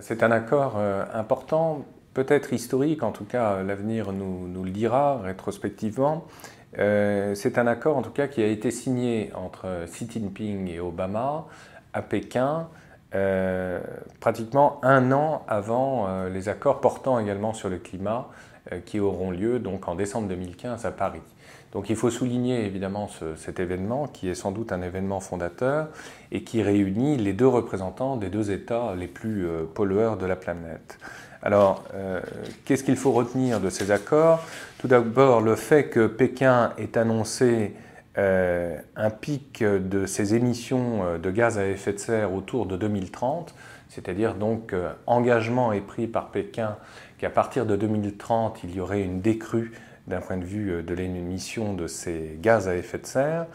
C'est 0.00 0.22
un 0.22 0.30
accord 0.30 0.74
euh, 0.76 1.04
important, 1.12 1.84
peut-être 2.14 2.52
historique, 2.52 3.02
en 3.02 3.12
tout 3.12 3.24
cas 3.24 3.62
l'avenir 3.62 4.12
nous, 4.12 4.64
le 4.64 4.70
dira 4.70 5.20
rétrospectivement. 5.20 6.26
Euh, 6.78 7.34
c'est 7.34 7.58
un 7.58 7.66
accord 7.66 7.96
en 7.96 8.02
tout 8.02 8.10
cas 8.10 8.28
qui 8.28 8.42
a 8.42 8.46
été 8.46 8.70
signé 8.70 9.30
entre 9.34 9.86
Xi 9.86 10.08
Jinping 10.10 10.68
et 10.68 10.80
Obama 10.80 11.46
à 11.92 12.02
Pékin 12.02 12.68
euh, 13.14 13.80
pratiquement 14.20 14.80
un 14.82 15.12
an 15.12 15.42
avant 15.48 16.26
les 16.28 16.48
accords 16.48 16.80
portant 16.80 17.18
également 17.18 17.52
sur 17.52 17.68
le 17.68 17.78
climat 17.78 18.28
qui 18.84 19.00
auront 19.00 19.30
lieu 19.30 19.58
donc 19.58 19.88
en 19.88 19.94
décembre 19.94 20.28
2015 20.28 20.84
à 20.84 20.90
Paris. 20.90 21.22
Donc 21.72 21.90
il 21.90 21.96
faut 21.96 22.10
souligner 22.10 22.64
évidemment 22.64 23.08
cet 23.36 23.60
événement 23.60 24.06
qui 24.06 24.28
est 24.28 24.34
sans 24.34 24.52
doute 24.52 24.72
un 24.72 24.80
événement 24.82 25.20
fondateur 25.20 25.88
et 26.32 26.42
qui 26.42 26.62
réunit 26.62 27.16
les 27.18 27.32
deux 27.32 27.46
représentants 27.46 28.16
des 28.16 28.30
deux 28.30 28.50
États 28.50 28.94
les 28.96 29.06
plus 29.06 29.46
euh, 29.46 29.64
pollueurs 29.64 30.16
de 30.16 30.24
la 30.24 30.36
planète. 30.36 30.98
Alors, 31.42 31.84
euh, 31.94 32.20
qu'est-ce 32.64 32.82
qu'il 32.82 32.96
faut 32.96 33.12
retenir 33.12 33.60
de 33.60 33.70
ces 33.70 33.90
accords? 33.90 34.40
Tout 34.78 34.88
d'abord, 34.88 35.40
le 35.40 35.56
fait 35.56 35.88
que 35.88 36.06
Pékin 36.06 36.72
ait 36.78 36.96
annoncé 36.98 37.74
euh, 37.74 37.97
un 38.18 39.10
pic 39.10 39.62
de 39.62 40.04
ses 40.04 40.34
émissions 40.34 41.18
de 41.18 41.30
gaz 41.30 41.56
à 41.56 41.66
effet 41.66 41.92
de 41.92 41.98
serre 41.98 42.34
autour 42.34 42.66
de 42.66 42.76
2030, 42.76 43.54
c'est-à-dire 43.88 44.34
donc 44.34 44.74
engagement 45.06 45.72
est 45.72 45.80
pris 45.80 46.08
par 46.08 46.30
Pékin 46.30 46.76
qu'à 47.18 47.30
partir 47.30 47.66
de 47.66 47.76
2030, 47.76 48.60
il 48.64 48.74
y 48.74 48.80
aurait 48.80 49.02
une 49.02 49.20
décrue 49.20 49.72
d'un 50.08 50.20
point 50.20 50.36
de 50.36 50.44
vue 50.44 50.70
euh, 50.70 50.82
de 50.82 50.94
l'émission 50.94 51.74
de 51.74 51.86
ces 51.86 52.38
gaz 52.40 52.68
à 52.68 52.76
effet 52.76 52.98
de 52.98 53.06
serre. 53.06 53.46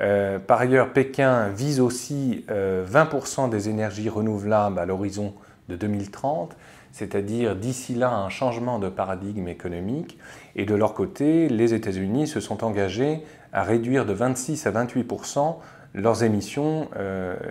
Euh, 0.00 0.38
par 0.38 0.60
ailleurs, 0.60 0.92
Pékin 0.92 1.48
vise 1.48 1.80
aussi 1.80 2.44
20% 2.48 2.50
euh, 2.50 3.48
des 3.48 3.68
énergies 3.68 4.08
renouvelables 4.08 4.78
à 4.78 4.86
l'horizon 4.86 5.34
de 5.68 5.76
2030, 5.76 6.56
c'est-à-dire 6.92 7.56
d'ici 7.56 7.94
là 7.94 8.10
un 8.10 8.28
changement 8.28 8.78
de 8.78 8.88
paradigme 8.88 9.48
économique. 9.48 10.18
Et 10.54 10.64
de 10.64 10.74
leur 10.74 10.94
côté, 10.94 11.48
les 11.48 11.74
États-Unis 11.74 12.26
se 12.26 12.40
sont 12.40 12.64
engagés 12.64 13.22
à 13.52 13.62
réduire 13.62 14.06
de 14.06 14.12
26 14.12 14.66
à 14.66 14.70
28% 14.70 15.56
leurs 15.94 16.22
émissions 16.22 16.88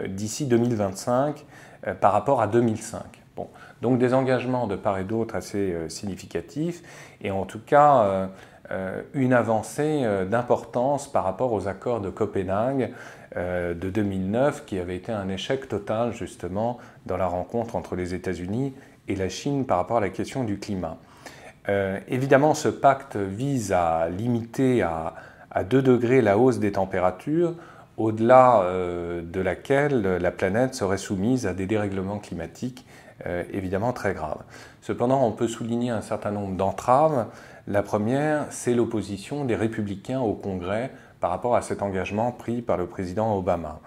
d'ici 0.07 0.45
2025 0.45 1.45
par 1.99 2.13
rapport 2.13 2.41
à 2.41 2.47
2005. 2.47 3.01
Bon. 3.35 3.49
Donc 3.81 3.99
des 3.99 4.13
engagements 4.13 4.67
de 4.67 4.75
part 4.75 4.97
et 4.97 5.03
d'autre 5.03 5.35
assez 5.35 5.73
euh, 5.73 5.89
significatifs 5.89 6.81
et 7.21 7.31
en 7.31 7.45
tout 7.45 7.59
cas 7.59 8.03
euh, 8.03 8.27
euh, 8.71 9.01
une 9.13 9.33
avancée 9.33 10.03
d'importance 10.29 11.11
par 11.11 11.23
rapport 11.23 11.53
aux 11.53 11.67
accords 11.67 12.01
de 12.01 12.09
Copenhague 12.09 12.93
de 13.35 13.89
2009 13.89 14.65
qui 14.65 14.79
avait 14.79 14.95
été 14.95 15.11
un 15.11 15.27
échec 15.27 15.67
total 15.67 16.13
justement 16.13 16.77
dans 17.05 17.17
la 17.17 17.27
rencontre 17.27 17.75
entre 17.75 17.95
les 17.95 18.13
États-Unis 18.13 18.73
et 19.07 19.15
la 19.15 19.29
Chine 19.29 19.65
par 19.65 19.77
rapport 19.77 19.97
à 19.97 20.01
la 20.01 20.09
question 20.09 20.43
du 20.45 20.57
climat. 20.57 20.97
évidemment, 22.07 22.53
ce 22.53 22.69
pacte 22.69 23.17
vise 23.17 23.73
à 23.73 24.07
limiter 24.09 24.81
à, 24.81 25.15
à 25.51 25.63
2 25.65 25.81
degrés 25.81 26.21
la 26.21 26.37
hausse 26.37 26.59
des 26.59 26.71
températures 26.71 27.55
au-delà 27.97 28.63
de 29.21 29.41
laquelle 29.41 30.01
la 30.01 30.31
planète 30.31 30.73
serait 30.73 30.97
soumise 30.97 31.45
à 31.45 31.53
des 31.53 31.65
dérèglements 31.65 32.19
climatiques 32.19 32.85
euh, 33.25 33.43
évidemment 33.53 33.93
très 33.93 34.13
grave. 34.13 34.39
Cependant, 34.81 35.25
on 35.25 35.31
peut 35.31 35.47
souligner 35.47 35.89
un 35.89 36.01
certain 36.01 36.31
nombre 36.31 36.57
d'entraves. 36.57 37.27
La 37.65 37.81
première, 37.81 38.47
c'est 38.49 38.73
l'opposition 38.73 39.45
des 39.45 39.55
républicains 39.55 40.19
au 40.19 40.33
Congrès 40.33 40.91
par 41.25 41.31
rapport 41.31 41.55
à 41.55 41.63
cet 41.63 41.81
engagement 41.81 42.31
pris 42.31 42.61
par 42.61 42.77
le 42.77 42.85
président 42.85 43.35
Obama. 43.35 43.79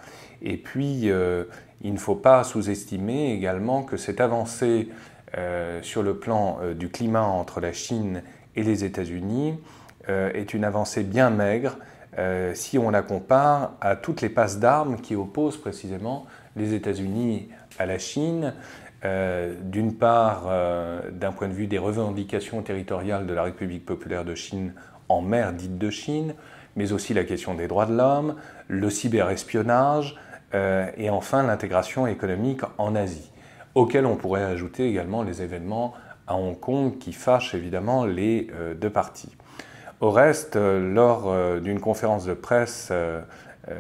Et 0.43 0.57
puis, 0.57 1.09
euh, 1.09 1.45
il 1.83 1.93
ne 1.93 1.99
faut 1.99 2.17
pas 2.17 2.43
sous-estimer 2.43 3.33
également 3.33 3.85
que 3.85 3.97
cette 3.97 4.21
avancée 4.21 4.89
euh, 5.37 5.81
sur 5.83 6.03
le 6.03 6.17
plan 6.19 6.59
du 6.75 6.89
climat 6.89 7.23
entre 7.23 7.61
la 7.61 7.73
Chine 7.73 8.25
et 8.57 8.65
les 8.65 8.83
États-Unis 8.83 9.55
est 10.09 10.53
une 10.53 10.65
avancée 10.65 11.05
bien 11.05 11.31
maigre 11.31 11.77
si 12.55 12.77
on 12.77 12.91
la 12.91 13.03
compare 13.03 13.75
à 13.81 13.95
toutes 13.95 14.21
les 14.21 14.31
passes 14.31 14.59
d'armes 14.59 15.01
qui 15.01 15.15
opposent 15.15 15.59
précisément 15.59 16.27
les 16.57 16.75
États-Unis 16.75 17.51
à 17.79 17.87
la 17.87 17.99
Chine. 17.99 18.53
Euh, 19.05 19.55
d'une 19.63 19.95
part, 19.95 20.47
euh, 20.49 21.03
d'un 21.13 21.31
point 21.31 21.47
de 21.47 21.53
vue 21.53 21.69
des 21.69 21.79
revendications 21.79 22.63
territoriales 22.63 23.27
de 23.27 23.33
la 23.33 23.45
République 23.45 23.87
populaire 23.87 24.25
de 24.25 24.35
Chine 24.35 24.73
en 25.09 25.21
mer 25.23 25.53
dite 25.53 25.79
de 25.79 25.89
Chine, 25.89 26.35
mais 26.79 26.93
aussi 26.93 27.13
la 27.13 27.25
question 27.25 27.53
des 27.55 27.69
droits 27.69 27.85
de 27.85 27.95
l'homme, 27.95 28.37
le 28.69 28.89
cyberespionnage 28.89 30.17
euh, 30.55 30.87
et 30.97 31.11
enfin 31.11 31.43
l'intégration 31.43 32.07
économique 32.07 32.63
en 32.79 32.95
Asie, 32.95 33.31
auquel 33.75 34.07
on 34.07 34.17
pourrait 34.17 34.45
ajouter 34.45 34.89
également 34.89 35.23
les 35.23 35.43
événements 35.43 35.93
à 36.27 36.37
Hong 36.37 36.59
Kong 36.59 36.99
qui 36.99 37.13
fâchent 37.13 37.55
évidemment 37.55 38.07
les 38.07 38.51
deux 38.81 38.91
parties. 38.91 39.35
Au 40.01 40.11
reste, 40.11 40.57
lors 40.57 41.61
d'une 41.61 41.81
conférence 41.81 42.27
de 42.27 42.35
presse 42.35 42.93
euh, 43.71 43.75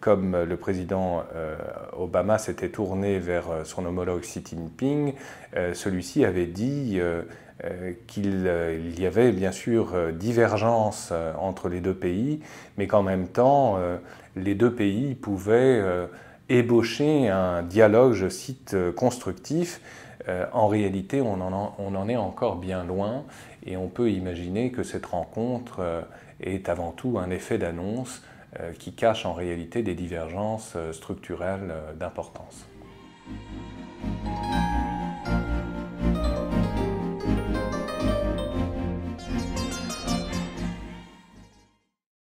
comme 0.00 0.42
le 0.42 0.56
président 0.56 1.22
euh, 1.34 1.56
Obama 1.98 2.38
s'était 2.38 2.68
tourné 2.68 3.18
vers 3.18 3.50
euh, 3.50 3.64
son 3.64 3.84
homologue 3.84 4.22
Xi 4.22 4.42
Jinping, 4.44 5.14
celui-ci 5.72 6.24
avait 6.24 6.46
dit 6.46 7.00
qu'il 8.08 8.94
y 8.98 9.06
avait 9.06 9.30
bien 9.30 9.52
sûr 9.52 9.94
divergence 10.12 11.12
entre 11.38 11.68
les 11.68 11.80
deux 11.80 11.94
pays, 11.94 12.40
mais 12.76 12.88
qu'en 12.88 13.04
même 13.04 13.28
temps, 13.28 13.78
les 14.34 14.56
deux 14.56 14.72
pays 14.72 15.14
pouvaient 15.14 15.80
ébaucher 16.48 17.28
un 17.28 17.62
dialogue, 17.62 18.14
je 18.14 18.28
cite, 18.28 18.76
constructif. 18.96 19.80
en 20.52 20.66
réalité, 20.66 21.20
on 21.20 21.40
en, 21.40 22.08
est 22.08 22.16
encore 22.16 22.56
bien 22.56 22.82
loin 22.82 23.22
et 23.64 23.76
on 23.76 23.88
peut 23.88 24.10
imaginer 24.10 24.72
que 24.72 24.82
cette 24.82 25.06
rencontre 25.06 26.04
est 26.40 26.68
avant 26.68 26.90
tout 26.90 27.18
un 27.18 27.30
effet 27.30 27.58
d'annonce 27.58 28.22
euh, 28.22 28.33
qui 28.78 28.94
cache 28.94 29.26
en 29.26 29.32
réalité 29.32 29.82
des 29.82 29.94
divergences 29.94 30.74
euh, 30.76 30.92
structurelles 30.92 31.70
euh, 31.70 31.92
d'importance. 31.94 32.66